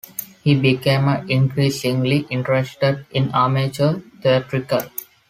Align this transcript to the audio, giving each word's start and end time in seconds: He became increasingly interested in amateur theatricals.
He 0.43 0.55
became 0.55 1.09
increasingly 1.29 2.25
interested 2.31 3.05
in 3.11 3.29
amateur 3.35 3.99
theatricals. 4.23 4.89